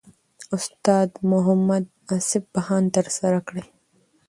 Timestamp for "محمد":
1.31-1.83